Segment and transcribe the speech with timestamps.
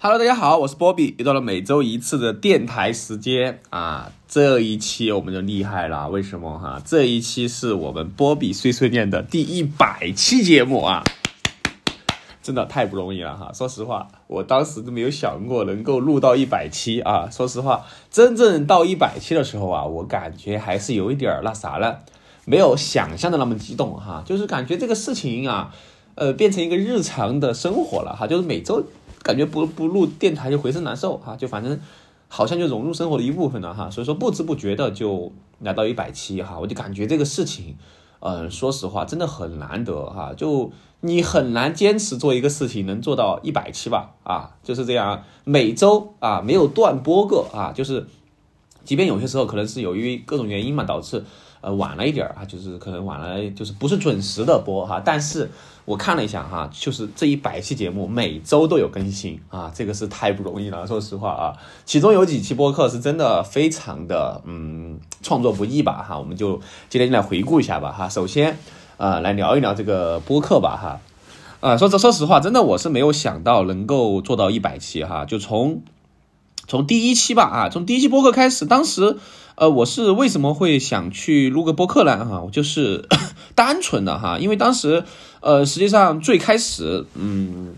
[0.00, 4.12] Hello，大家好，我是波比，又到了每周一次的电台时间啊！
[4.28, 6.80] 这一期我们就厉害了，为什么哈？
[6.84, 11.02] 这一期是我们波比碎碎念的第一百期节目啊！
[12.40, 13.50] 真的太不容易了哈！
[13.52, 17.28] 说实话，我当时都没有想过能够录到一百期啊！
[17.28, 22.02] 说实话，真正到一百期的时候啊，我感觉还是有一点儿那啥了，
[22.44, 25.74] 没有想象的那么激动哈，就是感觉这个事情啊，
[26.14, 28.86] 呃，变成一个日常的生活了哈，就是每周。
[29.22, 31.78] 感觉不不录电台就浑身难受哈，就反正
[32.28, 37.76] 好像就融入生活的一部分了哈，所以说不知不觉的就来到一百期哈，我就感觉这个事情，
[38.20, 48.06] 嗯，说实话真的很难得哈，就你很难坚持做一个事情能做到一百期吧啊，就是这样，每周啊没有断播过啊，就是
[48.84, 51.24] 即便有些时候可能是由于各种原因嘛导致。
[51.60, 55.02] 呃，晚了一点啊，就是可能晚了，就是不是准时的播哈。
[55.04, 55.50] 但是
[55.84, 60.86] 我看了一下哈，就是这一百期节目每周都有更新啊，这个是太不容易了。
[60.86, 61.52] 说实话啊，
[61.84, 66.16] 其中有几期播客是真的非常的嗯，创作不易吧哈。
[66.16, 68.08] 我们就今天就来回顾一下吧哈。
[68.08, 68.56] 首先
[68.96, 71.00] 呃，来聊一聊这个播客吧哈。
[71.60, 75.24] 啊，说说 说实话，真的我是没有想到能够做到一百期哈。
[75.24, 75.82] 就从
[76.68, 79.16] 从第一期吧啊，从第一期播客开始，当时。
[79.58, 82.24] 呃，我是为什么会想去录个播客呢？
[82.24, 83.08] 哈，我就是
[83.56, 85.02] 单纯的哈，因为当时，
[85.40, 87.74] 呃，实际上最开始，嗯，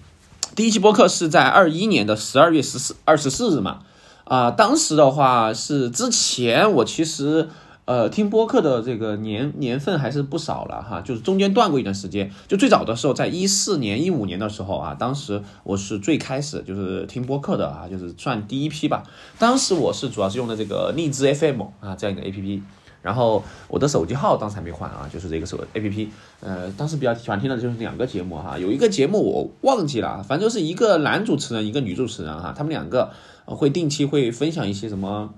[0.55, 3.78] 第一期播客是在二一年的十二月十四二十四日嘛，
[4.25, 7.48] 啊，当时的话是之前我其实。
[7.91, 19.03] 呃，听播客的这个年年份还是不少了哈，就是中间断过一段时间，就最早的时候，在一四年、一五年的时候啊，当时我是最开始就是听播客的啊，就是算第一批吧。
[19.41, 22.63] 当时我是主要是用的这个荔枝 FM 啊这样一个 APP，
[23.03, 26.07] 然后我的手机号当时还没换啊，就是这个手 APP。
[26.39, 33.11] 呃，当时比较喜欢听的就是两个节目哈，有一个节目我忘记了，反正就是一个男主持人，一个女主持人哈，他们两个
[33.47, 35.35] 会定期会分享一些什么。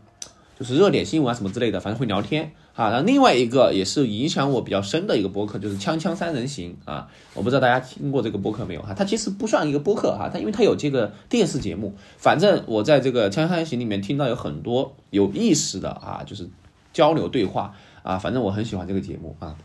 [0.62, 2.88] 就是热点新闻啊什么之类的，反正会聊天啊。
[2.90, 7.08] 然后另外一个也是影响我比较深的一个播客，就是《锵锵三人行》啊。
[7.34, 8.94] 我不知道大家听过这个播客没有哈？
[8.94, 11.94] 它其实不算一个播客哈，它因为它有这个电视节目。
[12.16, 16.48] 反正我在这个《锵锵三人行》里面听到有很多有意思的啊，就是
[16.92, 17.74] 交流对话
[18.04, 18.18] 啊。
[18.18, 19.56] 反正我很喜欢这个节目啊。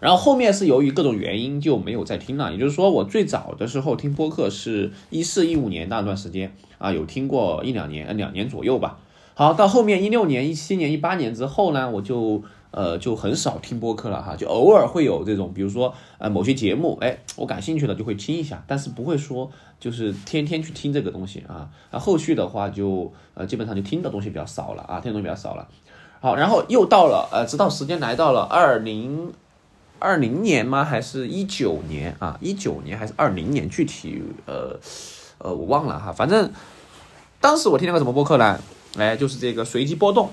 [0.00, 2.50] 然后后面是由于各种原因就没有再听了。
[2.50, 8.98] 也就是说，我最早的时候听播客是一四一五年那段时间啊，有听过一两年，两年左右吧。
[9.34, 12.42] 好，到后面一六年、一七年、一八年之后呢，我就
[12.72, 21.70] 呃就很少听播客了哈，就偶尔会有这种，比如说呃某些节目，哎，我感兴趣的就会听一下，但是不会说就是天天去听这个东西啊。
[21.90, 25.66] 啊，后续的话就呃基本上就听的东西比较少了啊，听的东西比较少了。
[26.20, 29.32] 好，然后又到了呃，直到时间来到了二零
[29.98, 30.84] 二零年吗？
[30.84, 32.36] 还是一九年啊？
[32.42, 33.66] 一九年还是二零年？
[33.70, 34.78] 具体呃
[35.38, 36.52] 呃我忘了哈，反正
[37.40, 38.60] 当时我听那个什么播客呢？
[38.96, 40.30] 哎，就是这个随机波动，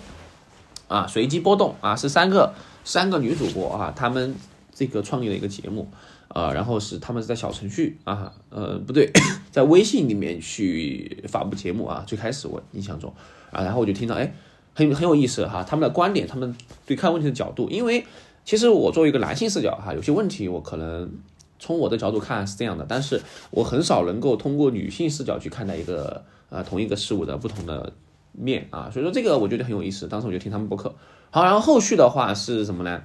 [0.88, 2.53] 啊，随机波动啊，是三个
[2.84, 4.35] 三个女主播啊，她们
[4.73, 5.88] 这个创立了一个节目，
[6.29, 9.12] 啊，然后是他们是在小程序啊，呃，不对，
[9.51, 13.13] 在微信里面去发布节目啊，最开始我印象中
[13.51, 14.34] 啊，然后我就听到，哎，
[14.74, 18.06] 很很有意思哈，他们的观点，他们对看问题的角度，因为
[18.44, 21.12] 其实我作为一个男性视角哈，有些问题我可能
[21.59, 27.94] 从我的角度看是这样的，但是我很少能够通过女性视角去看待一个呃同一个事物的不同的。
[28.37, 30.07] 面啊，所以说这个我觉得很有意思。
[30.07, 30.95] 当时我就听他们播客，
[31.31, 33.01] 好，然后后续的话是什么呢？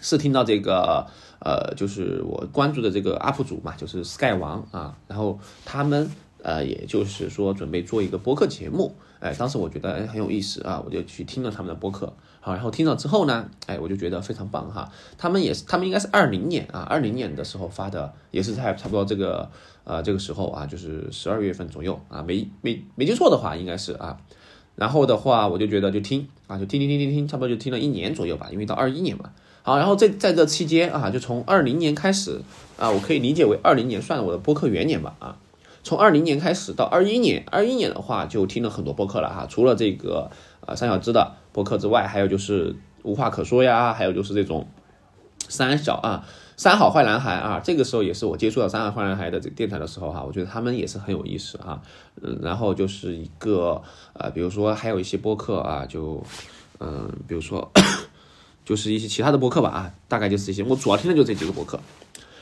[0.00, 1.08] 是听到这个
[1.40, 6.08] 呃，就是我关注的这个 UP 主嘛，就是 Sky 王啊，然后他们
[6.40, 14.88] 呃，也就是说准备做一个播客节目，哎，当时我觉得哎很有意思啊，我就去听了他们的播客，好，然后听了之后呢，哎，我就觉得非常棒哈。
[15.16, 19.50] 他们也是，他们应该是二零年啊，二零年的时候发的，也是在差不多这个
[19.82, 24.20] 呃这个时候啊，就是十二月份左右啊，没没没记错的话，应该是啊。
[24.78, 29.30] 然后的话，我就觉得就听啊，就听听听听听，差不多就听了一年左右吧，因为到二一年嘛。
[29.62, 32.40] 好，然后在在这期间啊，就从二零年开始
[32.78, 35.36] 啊，我可以理解为二零年算我的播客元年吧啊。
[35.82, 40.30] 从二零年开始到二一年，二一年的话就听了很多播客了哈，除了这个
[40.64, 44.68] 啊三小只的播客之外，还有就是无话可说呀，还有就是这种
[45.48, 46.24] 三小啊。
[46.58, 51.80] 三好坏男孩啊，这个时候也是我接触到三好坏男孩的这个电台的时候哈，我觉得他们也是很有意思啊，
[52.20, 53.80] 嗯，然后就是一个
[54.14, 56.20] 呃，比如说还有一些播客啊，就
[56.80, 57.70] 嗯，比如说
[58.66, 61.78] 就是一些其他的播客吧啊，大概就是这些，我主要听的就这几个播客，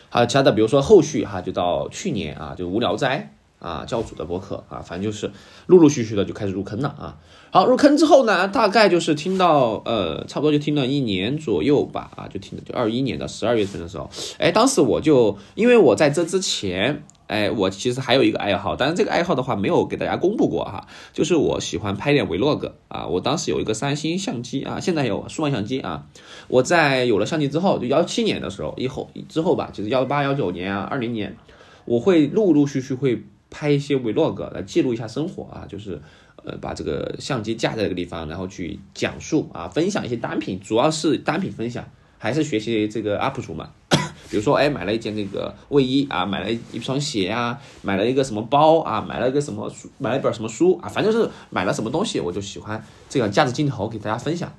[0.09, 3.36] 还有其他的，比如说后续哈，就到去年啊，就无聊斋。
[3.58, 5.31] 啊，教主的博客啊，反正就是
[5.67, 7.19] 陆陆续续的就开始入坑了啊。
[7.50, 23.06] 好，入坑之后呢，大概就是听到呃，差不多就听了一年左右吧啊，就听就二一年的十二月份的时候，哎，当时我就因为我在这之前哎，我其实还有一个爱好，但是这个爱好的话没有给大家公布过哈，就是我喜欢拍点 vlog 啊。
[23.06, 26.06] 我当时有一个三星相机啊，现在有数码相机啊。
[26.49, 31.37] 我在有了相机之后，就幺七年的时候以后之后吧，就是幺八幺九年啊，二零年，
[31.85, 33.25] 我会陆陆续续会
[33.56, 35.99] 拍一些 vlog 来记录一下生活啊，就是
[36.44, 41.82] 呃把这个相机架在这个地方，然后去讲述啊，分享一些单品，主要是单品分享，
[42.19, 43.70] 还是学习这个 UP 主嘛。
[44.29, 54.53] 比如说，哎，买了一件那个卫衣啊，买了一双鞋啊，买了一个什么包啊，买了一个什么书，买了一本什么书啊，反正就是买了什么东西，我就喜欢这个架着镜头给大家分享。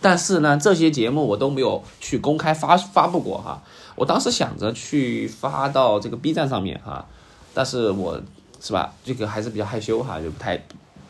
[0.00, 3.62] 但是呢，这些节目我都没有去公开发发布过哈。
[3.96, 7.06] 我当时想着去发到这个 B 站上面哈，
[7.54, 8.20] 但是我
[8.60, 10.60] 是吧，这个还是比较害羞哈，就不太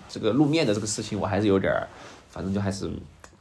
[0.09, 1.89] 这个露面的这个事情，我还是有点儿，
[2.31, 2.89] 反正就还是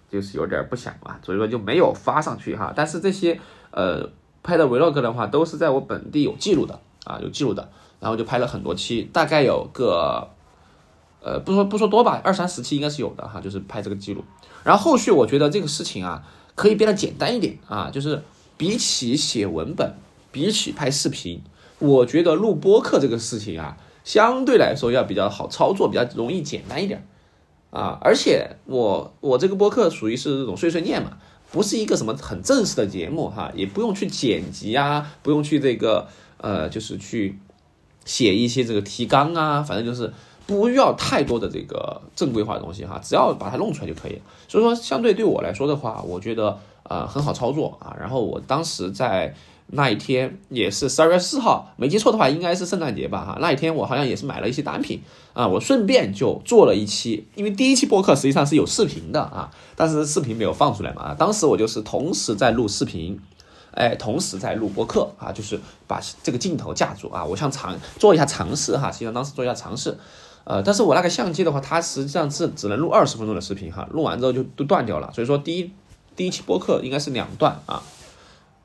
[0.09, 2.73] 就是有点不想嘛，所以说就没有发上去哈。
[2.75, 3.39] 但是这些
[3.71, 4.09] 呃。
[4.45, 7.69] 拍的 vlog 的话，都是在我本地有记录的啊，有记录的，
[8.01, 10.27] 然后就拍了很多期，大概有个，
[11.21, 14.21] 呃，不说不说多吧，二三十期应该是有的哈，就是拍这个记录。
[14.65, 18.21] 然后后续我觉得这个事情啊，可以变得简单一点啊，就是
[18.57, 19.93] 比起写文本，
[20.33, 21.41] 比起拍视频，
[21.83, 23.75] 我觉得录播课这个事情啊，
[24.05, 27.05] 相对来说要比较好操作，比较容易简单一点
[27.71, 27.99] 啊。
[28.01, 31.17] 而且我我这个播客属于是这种碎碎念嘛。
[31.51, 36.07] 不是一个什么很正式的节目哈，也不用去剪辑啊，不用去这个
[36.37, 37.37] 呃，就是去
[38.05, 40.11] 写一些这个提纲啊，反正就是
[40.47, 44.21] 不需要太多的这个正规化的东西哈，只要把它弄出来就可以了。
[44.47, 46.57] 所以说，相对对我来说的话，我觉得
[46.89, 47.95] 呃很好操作啊。
[47.99, 49.35] 然后我当时在。
[49.67, 53.37] 那一天也是十二月四号，没记错的话应该是圣诞节吧哈。
[53.41, 55.01] 那一天我好像也是买了一些单品
[55.33, 61.15] 啊，我顺便就做了一期，因为第一期播客实际上是有视频的啊，但是视频没有放出来嘛。
[61.15, 63.19] 当时我就是同时在录视频，
[63.71, 69.97] 哎，同时在录播客啊，就是把这个镜头架住啊，我想尝做一下尝试哈，实际上当时做一下尝试，
[70.43, 75.71] 呃，但是我那个相机的话，它实际上是只能录二十分钟的视频哈，录完之后就都断掉了，所以说第一
[76.15, 77.81] 第一期播客应该是两段啊。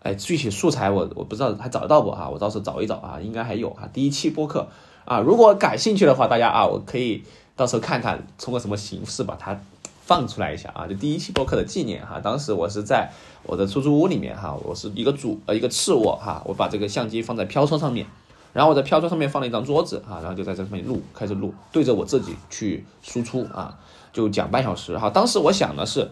[0.01, 2.29] 哎，具体素材我我不知道还找得到不啊？
[2.29, 3.89] 我到时候找一找啊，应该还有啊。
[3.93, 4.69] 第一期播客
[5.05, 7.25] 啊，如果感兴趣的话，大家啊，我可以
[7.57, 9.61] 到时候看看通过什么形式把它
[10.05, 10.87] 放出来一下啊。
[10.87, 13.11] 就第一期播客的纪念哈，当时我是在
[13.43, 18.07] 我的出租屋里面哈，我是一个主呃一个次卧哈，我把这个相机放在飘窗上面，
[18.53, 23.77] 然后我在飘窗上面放了一张桌子啊，然后就在这上面录，开始录，对着我自己去输出啊，
[24.13, 25.11] 就讲半小时哈。
[25.11, 26.09] 当时我想的是。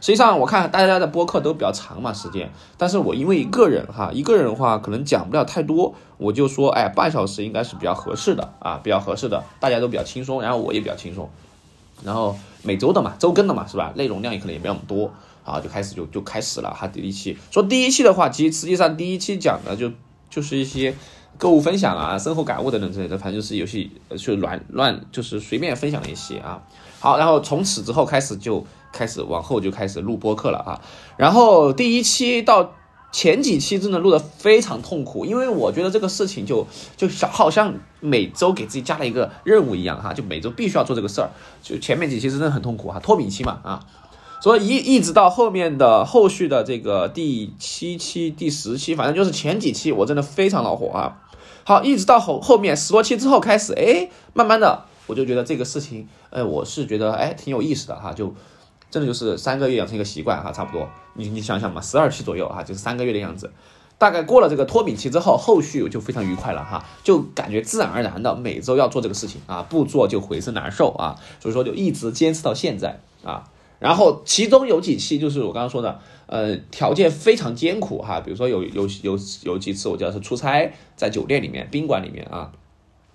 [0.00, 11.28] 实际上，我看大家的播客都比较长嘛时间，但是我因为一个人哈，一个人的话可能讲不了太多，我就说，哎，半小时应该是比较合适的啊，比较合适的，大家都比较轻松，然后我也比较轻松，
[12.04, 13.92] 然后每周的嘛，周更的嘛，是吧？
[13.96, 15.12] 内容量也可能也没有那么多，
[15.44, 16.86] 啊，就开始就就开始了哈。
[16.86, 19.90] 第一期说第一期的话，其实实际上第一期讲的就
[20.30, 20.94] 就是一些
[21.38, 26.62] 购物分享啊、生活感悟等等之类的，反正就是游戏就乱乱就是随便分享一些啊。
[27.00, 28.64] 好，然后从此之后开始就。
[28.92, 30.80] 开始往后就开始录播客了啊，
[31.16, 32.72] 然后第一期到
[33.10, 41.30] 前几期真的录的非常痛苦，因为我觉得这个事情就就小好像每周给自己加了一个任务一样哈，就每周必须要做这个事儿，
[41.62, 43.86] 就前面几期真的很痛苦哈，脱敏期嘛啊，
[44.42, 51.16] 所以一一直到后面的后续的这个第七期、第十期，反正就是前几期我真的非常恼火啊。
[51.64, 58.34] 好，一直到后后面十多期之后开始，哎，慢慢的我就觉得这个事情，哎，我是觉得哎挺有意思的哈，就。
[58.90, 60.88] 真的就是三个月养成一个习惯哈，差不多。
[61.14, 63.52] 你你想想嘛，十二期左右哈，就是三个月的样子。
[63.98, 73.50] 大概过了这个脱敏期之后，后续就非常愉快了哈，就感觉自然而然的每周要做这个事情啊，不做就浑身难受啊，所以说就一直坚持到现在啊。
[73.80, 82.52] 然后其中有几期就是我刚刚说的，呃，条件非常艰苦哈，比如说有有有有几次我记得是出差在酒店里面宾馆里面啊，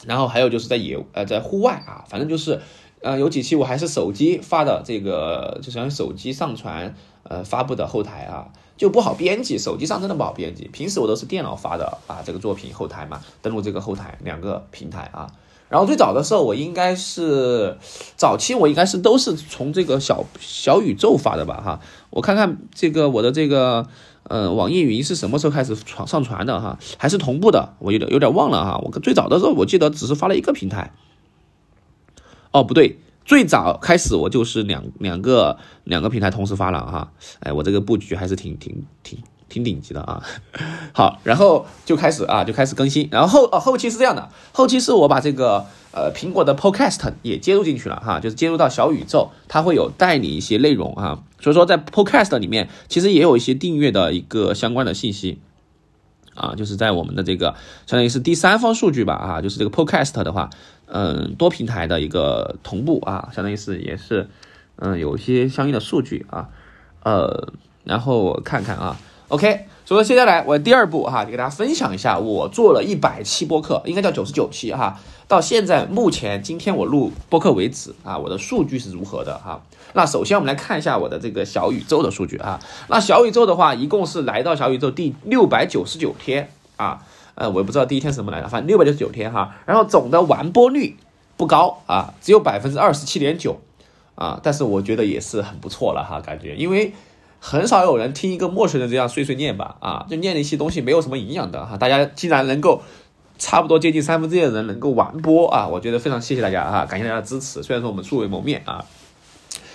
[0.05, 2.61] 然后还有就是在野呃在户外啊，反正就是。
[3.03, 10.69] 呃，有几期我还是手机发的，这个就是用手机上传，呃，发布的后台啊，就不好编辑，手机上真的不好编辑。
[10.69, 15.27] 平时我都是电脑发的啊，这个作品后台嘛，登录这个后台两个平台啊。
[15.67, 17.77] 然后最早的时候，我应该是
[18.15, 21.79] 早期我应该是都是从这个小小宇宙发的吧哈。
[22.09, 23.87] 我看看这个我的这个
[24.29, 28.79] 呃网易云是什么时候开始传上传的哈，还是同步的，我有点有点忘了哈。
[28.83, 30.91] 我最早的时候我记得只是发了一个平台。
[32.53, 39.19] 哦，不对，最早开始我就是两两个两个平台同时发了哈，哎，我这个布局还是挺挺挺
[39.49, 40.23] 挺顶级的啊。
[40.93, 55.39] 好，然后就开始啊，就开始更新，然后后哦后期是这样的，后期是我把这个呃苹果的 Podcast 也接入进去了哈，就是接入到小宇宙，它会有带你一些内容啊，所以说在 Podcast 里面其实也有一些订阅的一个相关的信息。
[56.35, 57.53] 啊，就是在我们的这个
[57.85, 60.49] 相当于是第三方数据吧，啊，就是这个 Podcast 的话，
[60.95, 64.29] 嗯，多平台的一个同步啊，相当于是也是，
[64.75, 66.49] 嗯，有一些相应的数据啊，
[67.01, 67.51] 呃，
[67.83, 68.95] 然后我看看啊
[69.29, 69.65] ，OK。
[69.85, 74.97] 所以说接下来我第二步哈，就给大家分享一下我做了一百期播客，应该叫九十九期哈，
[75.27, 79.61] 到现在目前今天我录播客为止啊，我的数据是如何的哈？
[79.93, 87.03] 那首先我们来看一下我的这个小宇宙的数据啊，那小宇宙的话，一共是来到小宇宙第六百九十九天啊，
[87.35, 90.97] 呃，我也不知道第一天是什么来的，反正六百九十九天哈，然后总的完播率
[91.37, 93.59] 不高啊，只有百分之二十七点九
[94.15, 96.93] 啊，但是我觉得也是很不错了哈，感觉因为。
[97.45, 101.75] 很少有人听一个陌生人这样碎碎念吧，啊，就念了一些东西没有什么营养的哈。
[101.75, 102.81] 大家竟然能够
[103.37, 107.61] 差不多接近三分之一的人能够完播啊，我觉得非常谢谢大家啊，感谢大家的支持。
[107.61, 108.85] 虽然说我们素未谋面啊，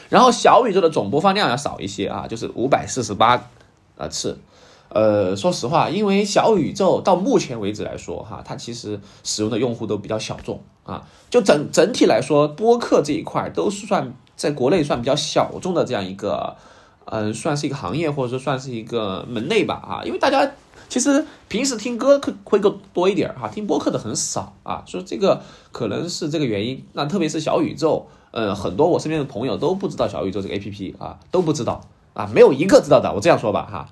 [0.08, 3.50] 然后小宇宙的总播放量要少一些啊，就是五百四十八
[3.98, 4.38] 呃次。
[4.88, 16.56] 呃，说实话，因为小宇宙到目前为止来说哈，它其实使用的用户都比较小众啊，就整整体来说，播客这一块都是算在国内算比较小众的这样一个。
[17.10, 20.46] 嗯，算是一个行业，或者说算是一个门类吧，啊，因为大家
[20.90, 25.40] 其实平时听歌可会更多一点哈，听播客的很少啊，所以这个
[25.72, 26.84] 可能是这个原因。
[26.92, 31.80] 那特别是小宇宙，嗯，很多我身边的朋友都不知道小宇宙这个 A P P 啊，都不知道
[32.12, 33.10] 啊，没有一个知道的。
[33.14, 33.88] 我这样说吧，哈，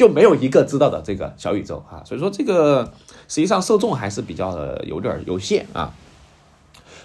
[0.00, 2.90] 就没有一个知道的这个小宇宙啊，所以说这个
[3.28, 5.92] 实际上受众还是比较的有点有限啊。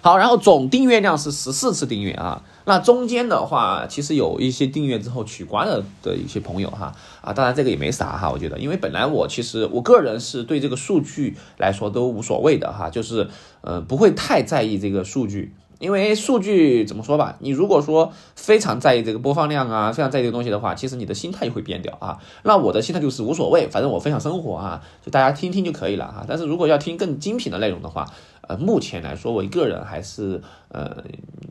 [0.02, 2.42] 好，然后总订阅量是十四次订阅啊。
[2.64, 13.28] 那中间的话，其实有一些订阅之后取关了的一些朋友哈啊，当然这个也没啥哈，我觉得，因为本来我其实我个人是对这个数据来说都无所谓的哈，就是
[13.60, 22.18] 呃不会太在意这个数据，因为数据怎么说吧，你如果说非常在意这个播放量啊，非常在意这个东西的话，其实你的心态也会变掉啊。
[22.44, 26.26] 那我的心态就是无所谓，反正我分享生活啊，就大家听听就可以了哈。
[26.28, 28.06] 但是如果要听更精品的内容的话，
[28.48, 31.04] 呃，目前来说，我一个人还是呃，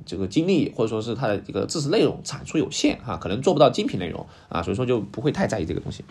[0.06, 6.04] 这个精力或者说是他的这个知识内容产出有限哈，可能做不到精品内容啊，所以说就不会太在意这个东西。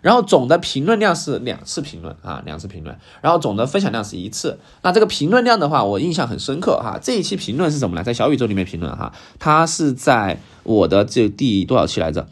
[0.00, 4.58] 然后总的评论量是两次评论啊，两次评论，然后总的分享量是一次。
[4.82, 6.98] 那这个评论量的话，我印象很深刻哈。
[7.02, 8.04] 这一期评论是什么呢？
[8.04, 12.28] 在小宇宙里面评论哈，它是在我的这第多少期来着？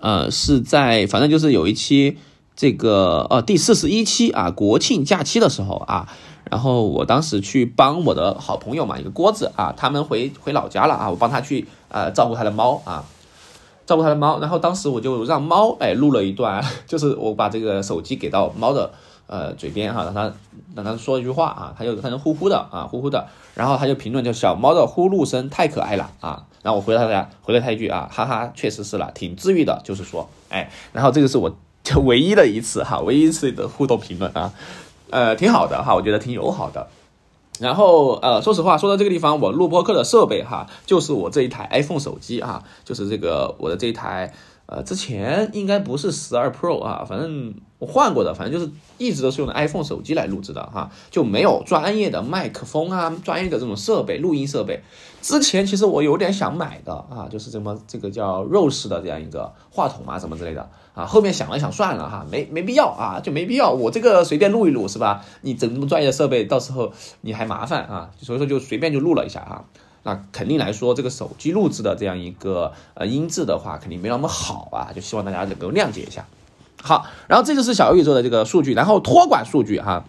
[0.00, 2.16] 呃，是在反正就是有一期
[2.56, 6.08] 这个呃第四十一期啊，国庆假期的时候啊。
[6.50, 13.04] 然后我当时去帮我的好朋友嘛，一个郭子啊，他们回回老家了啊，我帮他去呃照顾他的猫啊，
[13.90, 14.38] 照顾他的猫。
[14.38, 18.88] 然后当时我就让猫哎录了一段， 就是我把这个手机给到猫的
[19.26, 20.32] 呃嘴边哈，让它
[20.76, 31.52] 让它说一句话啊，它就它就呼呼的啊呼呼的，然后他就评论就小猫的呼噜声太可爱了啊，然后我回了他回了他一句啊，哈哈，确实是了，挺治愈的，就是说哎，然后这个是我
[32.04, 34.52] 唯一的一次哈，唯一一次的互动评论啊。
[35.10, 36.86] 呃，挺好的哈，我觉得挺友好的。
[37.60, 44.32] 然后呃，说实话，说到这个地方，我录播课的设备哈，就是我这一台 iPhone 手机啊，就是这个我的这一台，
[44.70, 54.80] 呃，之前应该不是十二 Pro 啊，反正我换过的，反正就是一直都是用的 iPhone 手机来录制的哈，就没有专业的麦克风啊，专业的这种设备，录音设备。
[55.20, 60.70] 之前其实我有点想买的啊，就是什么这个叫 Rose 的这样一个话筒啊，什么之类的。
[60.94, 63.72] 啊，后面想了想，算了哈，没没必要啊，就没必要。
[63.72, 65.24] 我这个随便录一录是吧？
[65.40, 69.64] 你整那么专业的设备，到时候你还麻烦啊，所以说就随便就录了一下啊。
[70.02, 76.24] 那肯定来说，这个手机录制的这样一个呃音质的话，肯定没那么好啊，就希望大家能够谅解一下。
[76.82, 80.04] 好，然后这就是小宇宙的这个数据，然后托管数据哈，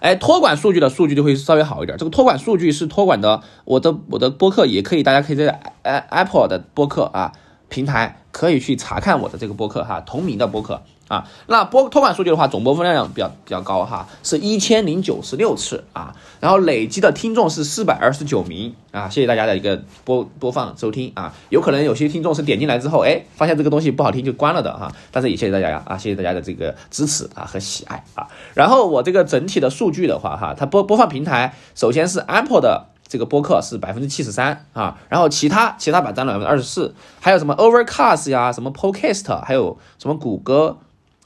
[0.00, 1.98] 哎，托管数据的数据就会稍微好一点。
[1.98, 7.32] 这个托管数据是托管的，我的我的播客也可以，大家可以在 Apple 的播客啊
[7.68, 8.22] 平台。
[8.36, 11.26] 可以去查看我的这个播客哈，同名的播客啊。
[11.46, 16.14] 那播托管数据的话，总播放量比较比较高哈，是一千零九十六次啊。
[16.38, 19.08] 然后累积的听众是四百二十九名啊。
[19.08, 21.32] 谢谢大家的一个播播放收听啊。
[21.48, 24.92] 有可能有些听众是点进来之后，哎，发现这个东西不好听就关了的哈。
[25.10, 28.28] 但是也谢谢大家啊，谢谢大家的这个支持啊和喜爱啊。
[28.52, 32.88] 然后我这个整体的数据的话哈，它播播放平台首先是 Apple 的。
[33.08, 40.78] 这个播客是百分之七十三啊，然后其他其他版占了百分之二十四，还有什么 Overcast 呀，什么 Podcast，还有什么谷歌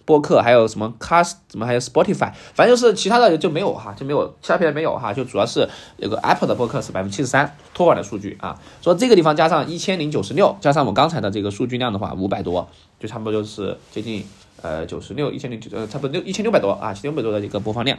[0.04, 5.68] 播客，还有什么 Cast，什么还有 Spotify，反正就是其他的就没有哈，就没有其他平台没有哈，就主要是
[5.98, 12.68] 有个 Apple 的播客是百分之七十三托管的数据啊，说这个地方加上一千零九十六，加上我刚才的这个数据量的话，五百多，
[12.98, 14.26] 就差不多就是接近
[14.62, 17.96] 呃九十六一千零九呃差不多六一千六百多啊，一千六百多的一个播放量。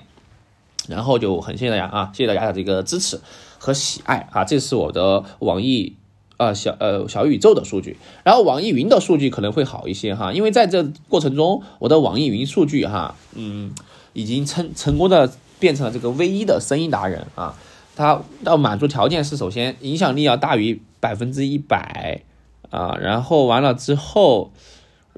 [0.87, 3.19] 然后就很谢谢大家啊，谢谢大家的这个支持
[3.57, 5.95] 和喜爱啊，这是我的网易
[6.37, 13.73] 呃小呃小宇宙的数据，然后网易云的数据可能会好一些哈，因为在这过程中，我的网易云数据哈，嗯，
[14.13, 17.55] 已经成成功的变成了这个唯一的声音达人啊。
[17.93, 22.23] 它要满足条件是，首先影响力要大于百分之一百
[22.69, 24.51] 啊，然后完了之后，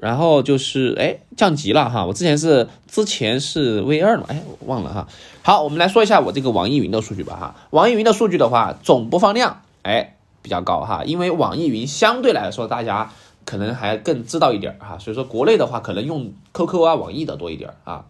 [0.04, 5.08] 然后就是哎降级了哈，我之前是之前是 V 二嘛，哎忘了哈。
[5.40, 7.54] 好，我们来说一下我这个网易云的数据吧哈。
[7.70, 13.12] 网易云的数据的话，总播放量哎比较高哈，因为网易云相对来说大家
[13.46, 18.04] 可能还更知道一点哈，所以说国内的话可能用 QQ 啊、网易的多一点啊。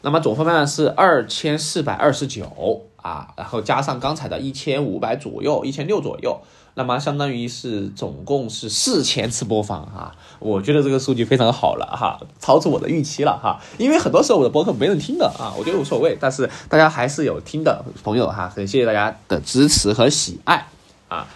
[0.00, 2.86] 那么总播放量是二千四百二十九。
[3.02, 6.40] 啊，然后加上刚才的一千五百左右，一千六左右，
[6.74, 10.16] 那么相当于是总共是四千次播放啊！
[10.38, 13.60] 我觉得这个数据非常好了哈，超出我的预期了哈。
[13.76, 20.66] 因为很多时候我的播客没人听的啊，我觉得无所谓，但是大家还是有听的朋友哈，很谢谢大家的支持和喜爱
[21.08, 21.26] 啊。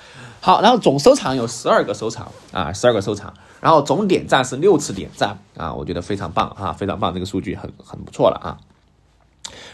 [0.40, 8.56] 好，然后总收藏有十二个收藏啊，十二个收藏，然后总点赞是六次点赞啊，我觉得非常棒啊，非常棒，这个数据很很不错了啊。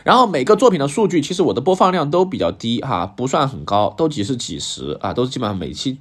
[0.04, 5.98] 然后每个作品的数据，其实我的播放量都比较低哈，不算很高，都几是几十啊，都是基本上每期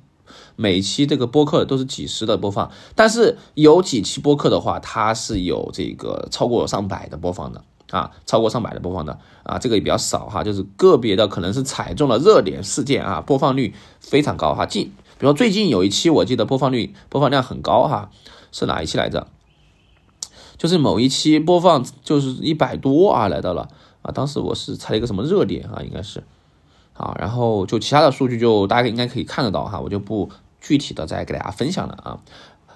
[0.55, 2.71] 每期这个播客都是几十的播放。
[2.95, 14.65] 但是有几期播客的话，它是有这个超过上百的播放的啊，超过上百的播放的啊，这个也比较少哈，就是个别的可能是踩中了热点事件啊，播放率非常高哈。
[14.65, 14.85] 近，
[15.19, 18.09] 比如说最近有一期我记得播放率播放量很高哈，
[18.51, 19.27] 是哪一期来着？
[20.57, 23.67] 就是某一期播放就是一百多啊，来到了。
[24.01, 26.23] 啊，当时我是猜了一个什么热点啊，应该是，
[26.93, 30.27] 啊，然后就其他的数据就大家应该可以看得到哈，我就不
[30.59, 32.17] 具体的再给大家分享了啊，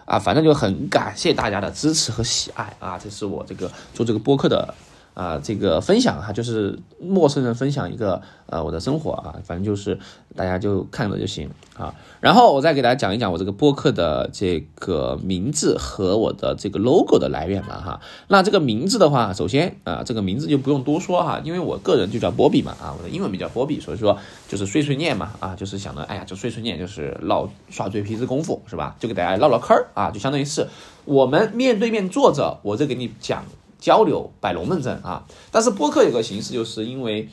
[0.05, 4.75] 啊，反正就很感谢大家的支持和喜爱啊，这是我这个做这个播客的。
[5.15, 9.97] 啊，这个分享哈，就是陌生人分享一个呃我的生活啊，反正就是
[10.35, 11.95] 大家就看着就行啊。
[12.19, 18.01] 然后我再给大家讲一讲我这个播客的这个名字和我的这个 logo 的来源吧哈。
[18.27, 24.17] 那这个名字的话，首先啊，这个名字就不用多说哈，因为我个人就叫波比嘛啊，我的英文名叫波比，所以说
[24.49, 28.97] 就是碎碎念嘛啊，就是想着哎呀，就碎碎念就是唠耍嘴皮子功夫是吧？
[28.99, 30.67] 就给大家唠唠嗑啊，就相当于是
[31.05, 33.45] 我们面对面坐着，我这给你讲。
[33.85, 37.29] 交流摆龙门阵啊，但是播客有个形式，就是因为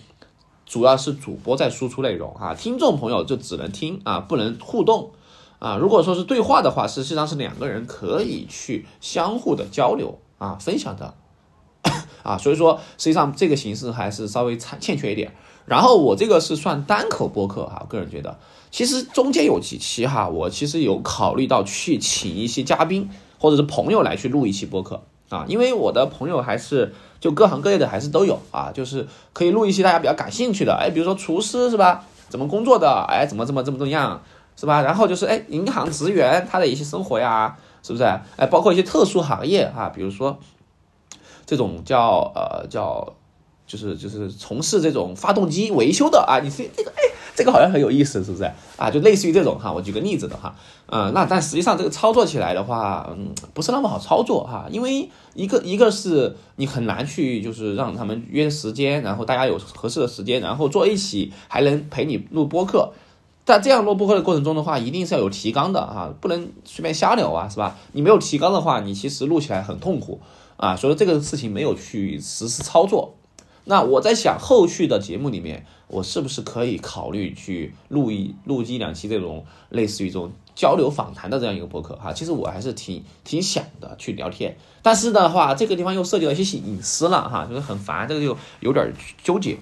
[0.66, 5.12] 主要是主播在输出内容啊，听众朋友就只能听啊，不能互动
[5.60, 5.78] 啊。
[5.78, 11.14] 如果说是对话的话，实际上是两个人可以去相互的交流啊，分享的
[12.22, 15.34] 啊，所以说实际上这个形式还是稍微欠欠缺一点。
[15.64, 18.38] 然后我这个是算单口播客哈，个人觉得
[18.70, 25.04] 其实中间有几期哈，我其实有考虑到去请一些嘉宾或者是朋友来去录一期播客。
[25.34, 32.04] 啊，因为我的朋友还是就各行各业的，还是都有啊，就是可以录一些大家比较感兴趣的，哎，比如说厨师是吧？
[32.28, 33.04] 怎么工作的？
[33.08, 34.22] 哎，怎么怎么怎么怎么样
[34.56, 34.82] 是吧？
[34.82, 38.04] 然后就是哎，银行职员他的一些生活呀，是不是？
[38.36, 40.38] 哎，包括一些特殊行业啊，比如说
[41.46, 43.14] 这种叫呃叫。
[43.64, 47.00] 就是就是从事这种发动机维修的啊，你是这个哎，
[47.34, 48.44] 这个好像很有意思，是不是
[48.76, 48.90] 啊？
[48.90, 50.54] 就类似于这种哈，我举个例子的哈，
[50.86, 62.92] 嗯，那但实际上这个操作起来的话，嗯，不是那么好操作哈，因为一个一个是你很难去就是让他们约时间，然后大家有合适的时间，然后坐一起还能陪你录播客，
[63.46, 67.78] 在这样录播客的过程中的话，一定是要有提纲的哈，不能随便瞎聊啊，是吧？
[67.92, 70.20] 你没有提纲的话，你其实录起来很痛苦
[70.58, 73.14] 啊，所以这个事情没有去实施操作。
[73.64, 82.12] 那我在想，后续的节目里面，我是不是可以考虑去录一录一两期这种类似于这种交流访谈的这样一个博客哈？
[82.12, 89.56] 其实我还是挺挺想的去聊天，但是的话，这个地方又涉及到一些隐私了哈，就是很烦，这个就有点纠结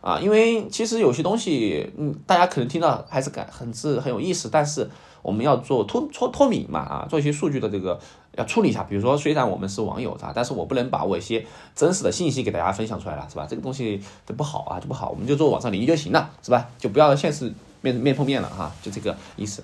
[0.00, 0.18] 啊。
[0.18, 4.88] 因为其实有些东西，嗯，大家可能听到还是感很是很有意思，但是
[5.20, 8.00] 我们要做脱脱脱敏嘛啊，做一些数据的这个。
[8.36, 10.32] 要处理一下，比如说，虽然我们是网友，是吧？
[10.34, 11.44] 但是我不能把我一些
[11.76, 13.46] 真实的信息给大家分享出来了，是吧？
[13.46, 16.66] 这个东西就不好啊，就不好，我们就做网上领域就行了，是吧？
[16.78, 19.62] 就不要现实面面碰面了哈，就这个意思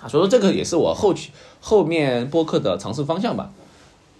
[0.00, 0.06] 啊。
[0.06, 1.30] 所以说，这个也是我后期
[1.60, 3.50] 后面播客的尝试方向吧。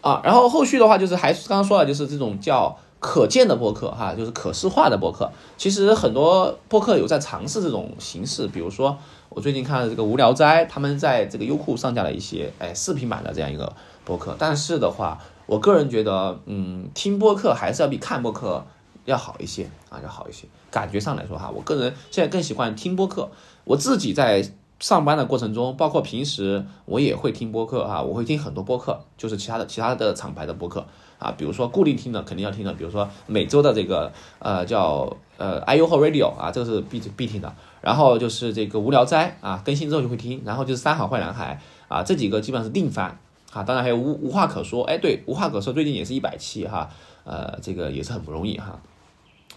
[0.01, 5.31] 啊，然后后续的话，就是还是刚刚说了，就是这种叫可见的播客哈，就是可视化的播客。
[5.59, 8.97] 其实很多播客有在尝试这种形式，比如说。
[9.37, 13.71] 我最近看了这个无聊斋，他们在这个优酷上架了一些哎视频版的这样一个
[14.03, 18.65] 播客，但是的话，我个人觉得，嗯，听播客还是要比看播客
[19.05, 20.47] 要好一些啊，要好一些。
[20.71, 23.29] 感觉上来说哈，我个人现在更喜欢听播客。
[23.65, 24.43] 我自己在
[24.81, 30.87] 上班的过程中，包括平时我也会听播客哈，我会听很多播客，就是其他的其他的厂牌的播客
[31.19, 37.55] 啊，比如说固定听的肯定要听的，比如说每周的这个呃叫呃 iu 和 radio 啊，这个是必必听的。
[37.87, 43.17] 然后就是这个无聊斋啊，更新之后就会听，然后就是三好坏男孩啊，这几个基本上是定番
[43.53, 46.91] 啊，当然还有无无话可说，哎，对，无话可说最近也是一百期哈，
[47.23, 48.81] 呃，这个也是很不容易哈。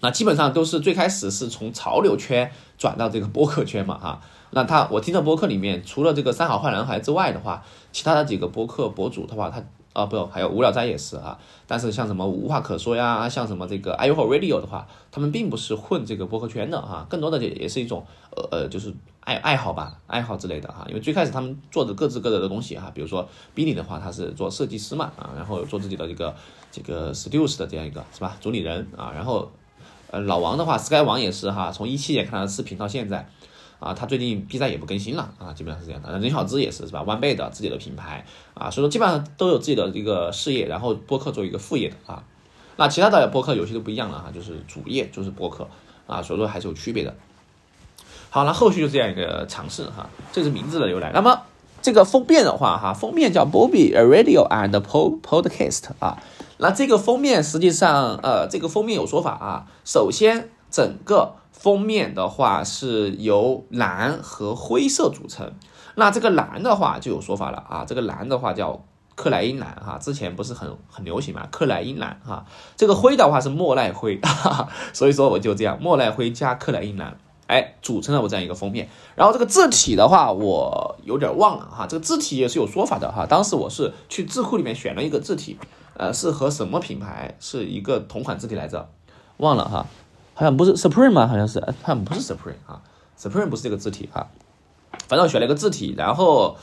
[0.01, 4.21] 那基本上都是最开始是从潮流圈转到这个播客圈嘛哈。
[4.51, 11.37] 那他我听的播客里面，除了这个三好坏男孩之外的话，其他的几个播客博主的话，他啊不，还有无聊斋也是啊。
[11.67, 20.85] 但是像什么无话可说呀，像什么这个 i u h o Radio 的话，他们并不是混这个播客圈的哈，更多的也也是一种呃呃就是爱爱好吧，爱好之类的哈。
[20.87, 26.35] 因为最开始他们做的各自各的东西哈，比如说 Billy 的话，他是做设计师嘛啊，然后做自己的这个
[26.71, 29.51] 这个 Studios 的这样一个是吧，主理人啊，然后
[30.11, 33.29] 呃老王的话，Sky 王也是哈，从一七年看他的视频到现在。
[33.79, 36.19] 啊，他最近 B 站也不更新了啊，基本上是这样的。
[36.19, 37.01] 任小芝也是是吧？
[37.03, 42.23] 万贝的自己的品牌啊，所以说基本上都有自己的一个事业，然后播客做一个副业的啊。
[42.75, 45.65] 那其他的播客有些都不一样了哈，就是主业就是播客
[46.07, 47.15] 啊，所以说还是有区别的。
[48.29, 51.11] 好，那后续就这样一个尝试哈，这是名字的由来。
[51.13, 51.43] 那么
[51.81, 56.21] 这个封面的话哈，封面叫 Bobby Radio and Pod Podcast 啊。
[56.57, 59.67] 那这个封面实际上呃，这个封面有说法啊。
[59.85, 61.35] 首先整个。
[61.59, 65.51] 封面的话是由蓝和灰色组成，
[65.95, 72.45] 那这个蓝的话就有说法了啊，这个蓝的话叫克莱因蓝哈，之前不是很很流行嘛，克莱因蓝哈，
[72.77, 74.21] 这个灰的话是莫奈灰，
[74.93, 77.17] 所以说我就这样莫奈灰加克莱因蓝，
[77.47, 78.87] 哎，组成了我这样一个封面。
[79.15, 85.57] 然后这个字体的话我有点忘了哈，这个字体也是有说法的哈，当时我是去字库里面选了一个字体，
[85.97, 88.89] 呃，是和什么品牌是一个同款字体来着，
[89.35, 89.85] 忘了哈。
[90.39, 91.27] 好像不是 Supreme 吗？
[91.27, 92.81] 好像是，好像不是 Supreme 啊
[93.19, 94.25] ，Supreme 不是这个字体啊。
[95.09, 96.55] 反正我选了一个字体，然后，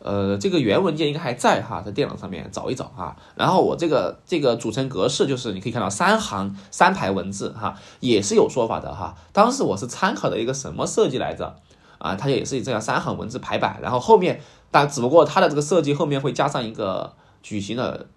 [0.00, 3.16] 呃，这个原文件应该还在哈，在电脑上面找一找啊。
[3.34, 9.14] 然后我这个这个组成格式就是你可以看到三行三排文字哈，也是有说法的哈。
[9.32, 11.56] 当时我是参考的一个什么设计来着
[11.96, 12.14] 啊？
[12.14, 18.08] 它也是这样三行文字排版，然后后面但只不过它的这个设计后面会加上一个矩形的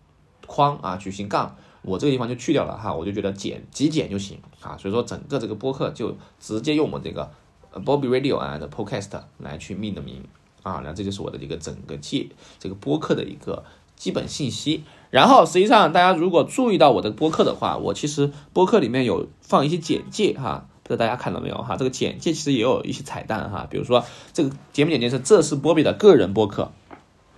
[0.45, 1.55] 框啊，矩形杠。
[1.85, 7.31] 我这个地方就去掉了哈，我就觉得简极简就行啊，所以说整个这个播客就直接用我们这个
[7.73, 10.23] Bobby Radio and Podcast 来去命的名
[10.63, 13.63] 啊，那这就是我的一个整个介这个播客的一个
[13.95, 14.83] 基本信息。
[15.11, 21.77] 然后实际上大家如果注意到我的播客的话，我其实播客里面有放一些简介哈，不知道大家看到没有哈？
[21.77, 26.71] 这个简介其实也有一些彩蛋哈，比如说这个节目简介是这是波比的个人播客。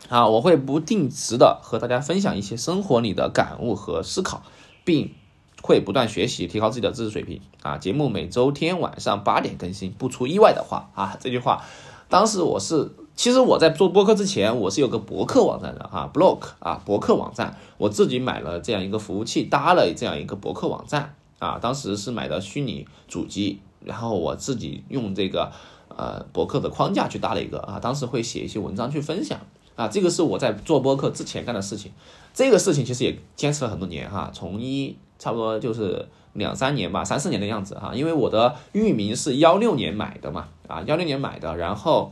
[0.09, 4.41] 啊，我会不定时的和大家分享一些生活里的感悟和思考，
[4.85, 5.13] 并
[5.61, 7.41] 会不断学习，提高自己的知识水平。
[7.61, 11.65] 啊，节目每周天晚上八点更新，不出意外的话，啊，这句话，
[12.07, 25.51] 当时我是，其实我在做播客之前，我是有个博客网站的，啊，blog 啊，博客网站，我自己买了这样一个服务器，搭了这样一个博客网站，啊，当时是买的虚拟主机，然后我自己用这个
[25.89, 29.41] 呃博客的框架去搭了一个，啊，当时会写一些文章去分享。
[29.77, 31.91] 啊，这个是我在做播客之前干的事情，
[32.33, 42.11] 这个事情其实也坚持了很多年哈，从一差不多就是两三年吧，三四年的样子哈，因为我的域名是幺六年买的嘛，啊幺六年买的，然后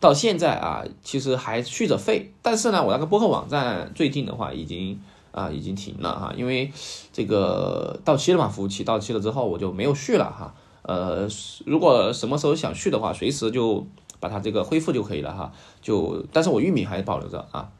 [0.00, 6.72] 到现在啊，其实还续着费，但是呢，我那个播客网站最近的话已经啊已经停了哈，因为
[7.12, 11.28] 这个到期了嘛，服务器到期了之后我就没有续了哈，呃，
[11.64, 13.86] 如果什么时候想续的话，随时就。
[14.20, 17.72] 把它这个恢复就可以了哈，就但是我域名还保留着啊。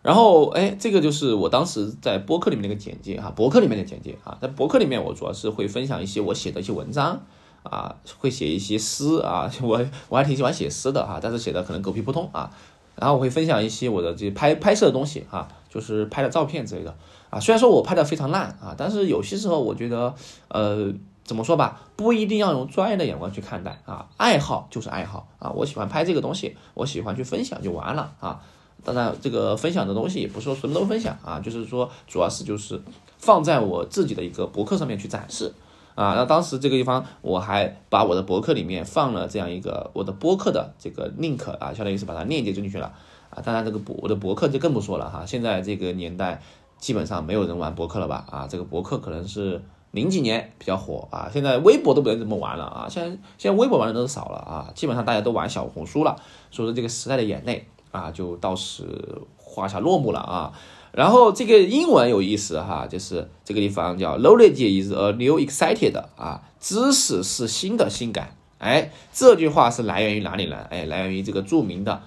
[0.00, 7.20] 然后哎，这个就是我当时在博客里面那个简介哈，博客里面的简介啊，在博客里面我主要是会分享一些我写的一些文章
[7.62, 12.50] 啊，会写一些诗啊， 我我还挺喜欢写诗的哈，但是写的可能狗屁不通啊。
[12.94, 16.96] 然后我会分享一些我的这拍拍摄的东西哈，就是拍的照片之类的
[17.30, 17.38] 啊。
[17.38, 20.14] 虽然说我拍的非常烂啊，但是有些时候我觉得
[20.48, 20.92] 呃。
[21.28, 28.40] 怎么说吧，不一定要用专业的眼光去看待啊，爱好就是爱好啊，我喜欢拍这个东西，我喜欢去分享就完了啊。
[28.82, 32.80] 当然，这个分享的东西也不是说什么都分享啊，就是说主要是就是
[33.18, 35.52] 放在我自己的一个博客上面去展示
[35.94, 36.14] 啊。
[36.14, 42.94] 那当时这个地方我还把我的博客里面放了这样一个我的博客的这个 link 啊，相当于是把它链接进去了
[43.28, 43.42] 啊。
[43.44, 46.40] 当然，这个博我的博客就更不说了哈，现在这个年代
[46.78, 49.60] 基本上没有人玩博客了吧啊，这个博客可能是。
[49.90, 56.14] 零几年比较火啊，现在微博都不能这么玩了啊，现在现在微博玩的都少了啊，基本上大家都玩小红书了，
[56.50, 60.52] 所以说这个时代的眼泪啊，就到此画下落幕了啊。
[60.92, 68.36] 然后这个英文有意思哈，就是这个地方叫 knowledge is a new excited 啊，知识是新的性感。
[68.58, 70.56] 哎，这句话是来源于哪里呢？
[70.68, 72.02] 哎，来源于这个著名的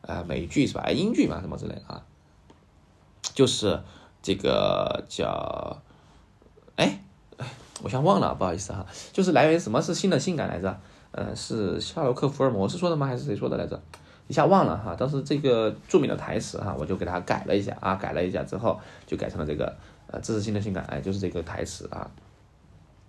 [0.00, 0.90] 呃美剧是吧？
[0.90, 2.02] 英剧嘛，什么之类啊，
[3.34, 3.82] 就是
[4.20, 5.78] 这个叫
[6.74, 7.04] 哎。
[7.82, 10.78] 我先忘了，不好意思哈，就是来源于什么是新的性感来着？
[11.12, 13.06] 呃，是夏洛克·福尔摩斯说的吗？
[13.06, 13.80] 还是谁说的来着？
[14.28, 14.94] 一下忘了哈。
[14.96, 19.74] 当时这个著名的台词哈，我就给他改了一下啊，改了一下之后就改成了这个
[20.06, 22.08] 呃，这是新的性感，哎，就是这个台词啊。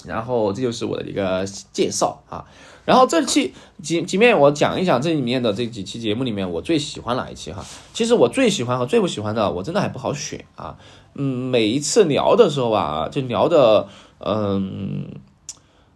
[0.04, 2.44] 然后这就是我的一个介绍啊。
[2.86, 3.54] 然后这期
[3.84, 7.64] 几几面我讲一讲这里面的这几期节目里面我最喜欢哪一期哈？
[7.94, 10.76] 其实我最喜欢和最不喜欢的我真的还不好选啊。
[11.14, 13.88] 嗯，每一次聊的时候啊，就聊的
[14.26, 15.06] 嗯。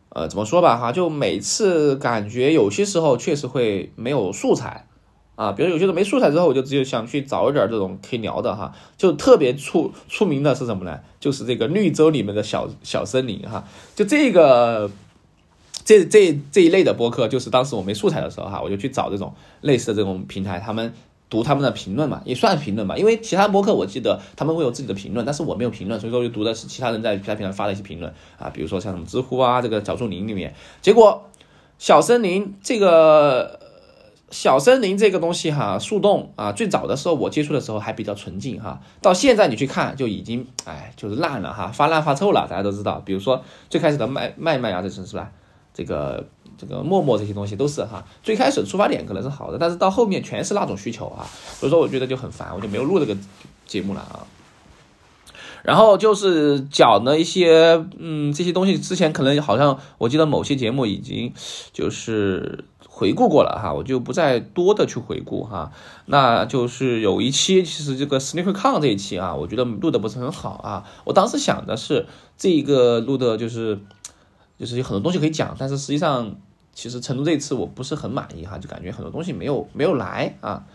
[0.09, 4.87] 呃，怎么说吧哈，就每次感觉有些时候确实会没有素材
[5.35, 11.01] 啊，比如有些时候没素材之后，我就只有想去找一点这种可以聊的哈，就特别出出名的是什么呢？
[11.19, 14.89] 就是这个绿洲里面的小小森林哈，就这个
[15.83, 20.93] 这这这一类的播客，就是当时我没素材的时候哈，我就去找这种类似的这种平台，他们。
[21.29, 31.29] 读他们的评论嘛，也算评论吧，因为其他博客我记得他们会有自己的评论，但是我没有评论，所以说就读的是其他人在其他平台发的一些评论啊，比如说像什么知乎啊，这个小树林里面，结果
[31.79, 33.59] 小森林这个
[34.29, 45.31] 小森林这个东西哈，树洞啊，最早的时候我接触的时候还比较纯净哈，到现在你去看就已经哎就是烂了哈，发烂发臭了，大家都知道，比如说最开始的麦麦麦啊，这是是吧？
[45.73, 46.25] 这个。
[46.67, 51.25] 这个陌陌这些东西都是哈，最开始出发点可能是好的，但是到后面全是那种需求啊，
[51.59, 53.17] 所以说我觉得就很烦，我就没有录这个
[53.65, 54.25] 节目了啊。
[55.63, 61.33] 然后就是讲的一些，嗯，这些东西之前可能好像我记得某些节目已经
[61.73, 65.71] 就是回顾过了哈，我就不再多的去回顾哈。
[66.05, 70.85] 那就是有一期其实这个 SneakerCon 这一期啊，我觉得录的不是很好啊。
[71.03, 72.05] 我当时想的是
[72.37, 73.79] 这一个录的就是
[74.59, 76.35] 就是有很多东西可以讲，但是实际上。
[76.75, 80.67] 其实成都这次我不是很满意哈，就感觉很多东西没有没有来啊。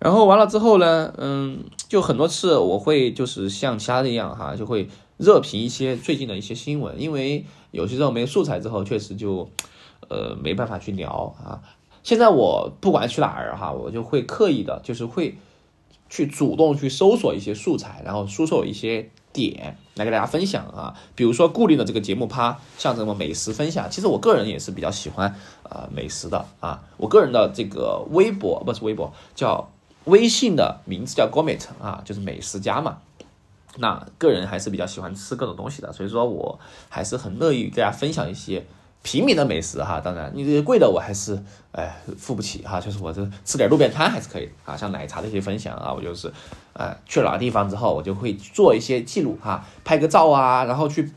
[0.00, 9.48] 然后完了之后呢，嗯，就很多次我会就是像其他的一样哈，就会热评一些最近的一些新闻，因为有些时候没素材之后，确实就
[10.08, 11.62] 呃没办法去聊啊。
[12.02, 15.36] 现在我不管去哪儿哈，我就会刻意的，就是会
[16.08, 19.10] 去主动去搜索一些素材，然后输出一些。
[19.36, 26.82] 点来给大家分享啊，比如说固定的这个节目趴，像什么美食分享，其实我个人也是比较喜欢啊美食的啊。
[26.96, 29.68] 我个人的这个微博不是微博，叫
[30.06, 32.98] 微信的名字叫 Gourmet 啊，就是美食家嘛。
[33.78, 38.64] 那个人还是比较喜欢吃各种东西的，所以说我还是很乐意给大家分享一些。
[39.06, 41.40] 平民的美食哈，当然你这些贵的我还是
[41.70, 46.26] 哎付不起哈，就是我这吃点路边摊还是可以啊，像奶茶这些分享啊，我就是，
[46.72, 51.08] 呃去哪个地方之后，我就会做一些记录哈，拍个照啊，然后去，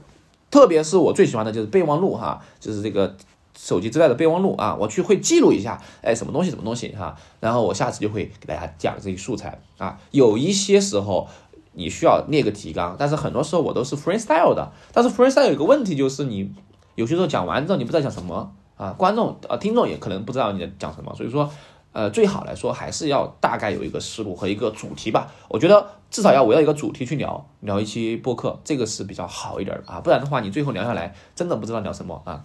[0.51, 3.17] 特别是我最喜欢的就是备忘录哈，就是这个
[3.57, 11.27] 手机自带的备忘录啊，我去会记录一下，哎什么东西什么东西哈，然后我下次就会给大家讲这些素材啊，有一些时候
[11.73, 16.53] 你需要列个提纲，但是很多时候我都是 freestyle 的，但是 freestyle 有个问题就是你。
[16.99, 21.49] 有些时候讲完之后你不知道讲什么啊，观众啊听众也可能不知道你在讲什么，所以说，
[21.93, 25.31] 呃，最好来说还是要大概有一个思路和一个主题吧。
[25.47, 32.43] 我觉得至少要围绕一个主题去聊聊一期播客，这个是比较好一点的啊，不然的话你最后聊下来真的不知道聊什么啊。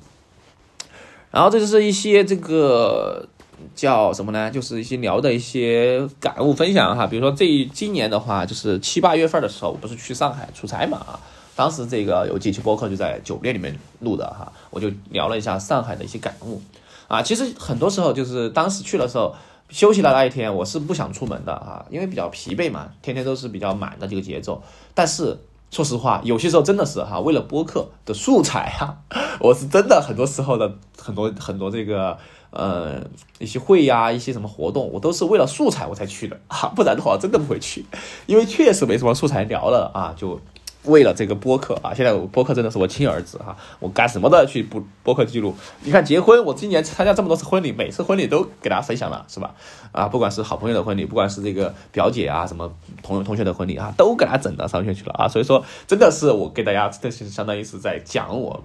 [1.32, 3.28] 然后这就是一些这个
[3.74, 4.48] 叫什么呢？
[4.52, 11.18] 就是一些聊的一些感悟分享哈，比如说这今年的话，就是七八月份的时候，我不是去上海出差嘛啊。
[11.56, 16.60] 当时这个有几期播客就在酒店里面录的哈，我就聊了一下上海的一些感悟
[17.06, 17.22] 啊。
[17.22, 19.34] 其实很多时候就是当时去的时候，
[19.68, 24.60] 休息的那一天我是不想出门的啊，因为比较疲惫嘛，天天都是比较满的这个节奏。
[24.94, 25.38] 但是
[25.70, 28.98] 说实话，有些时候真的是哈，为了播客的素材哈，
[29.38, 32.18] 我是真的很多时候的很多很多这个
[32.50, 33.00] 呃
[33.38, 37.84] 一些会呀，一些什么活动，我都是为了素材我才去的啊，不然的话真的不会去，
[38.26, 40.40] 因为确实没什么素材聊了啊，就。
[40.84, 45.54] 为了这个播客啊，现在我播客真的是我亲儿子哈，我干什么都要去播播客记录。
[45.82, 49.54] 你看结婚，我今年参加这么多次婚礼，每次婚礼都给大家分享了，是吧？
[49.92, 52.70] 啊，不管是好朋友的婚礼，不管是这个表姐啊，什么
[53.02, 55.26] 同同学的婚礼啊，都给他整到上面去了啊。
[55.26, 58.62] 所以说，真的是我给大家，这是相当于是在讲我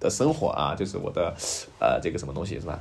[0.00, 1.34] 的生活啊，就是我的
[1.78, 2.78] 呃这个什么东西是吧？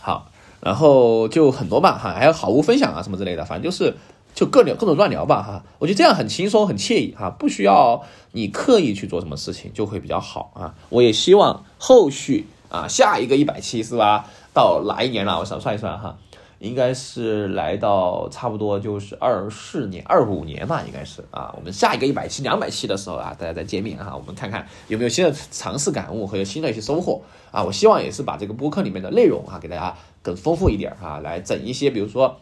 [0.00, 3.94] 好，然后就很多嘛哈，还有好物分享啊什么之类的，反正就是。
[4.38, 10.76] 就各聊各种乱聊吧哈，我觉得这样很轻松很惬意哈，不需要你刻意去做什么事情就会比较好啊。
[10.90, 14.26] 我也希望后续啊下一个一百期是吧？
[14.54, 15.40] 到哪一年了？
[15.40, 16.16] 我想算一算哈，
[16.60, 21.52] 应该是来到差不多就是二四年、二五年吧，应该是啊。
[21.56, 27.20] 我们下一个一百期、两百期的时候啊，大家再见面哈，我们看看有没有新的尝试感悟和新的一些收获
[27.50, 27.64] 啊。
[27.64, 32.36] 我希望也是把这个播客里面的内容哈，给大家更丰富一点哈，来整一些比如说。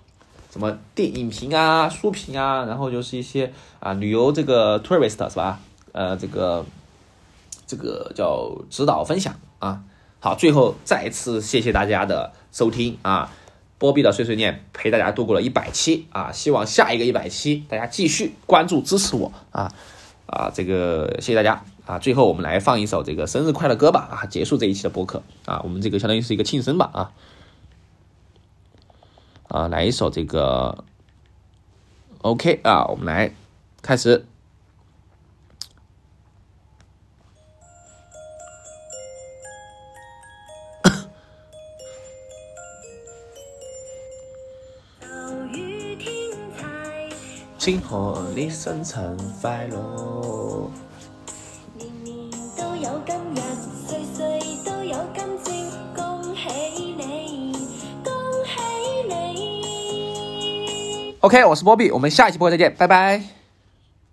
[0.56, 5.60] 什么电影评啊、书评啊，然后就是一些啊旅游这个 tourist 是吧？
[5.92, 6.64] 呃，这个
[7.66, 9.82] 这个叫指导分享啊。
[10.18, 13.30] 好，最后再次谢谢大家的收听啊，
[13.76, 19.70] 波比的碎碎念陪大家度过了一百期啊，希望下一个一百期大家继续关注支持我啊
[20.24, 21.98] 啊，这个谢谢大家啊。
[21.98, 27.12] 最后我们来放一首这个生日快乐歌吧啊，结束这一期的播客啊，我们这个相当于是一个庆生吧啊
[29.48, 30.84] 啊，来一首这个
[32.22, 33.32] OK 啊，我们来
[33.80, 34.24] 开始。
[47.58, 50.70] 请贺你生辰快乐！
[61.26, 63.20] ！OK，我是波比，我们下一期播再见，拜拜。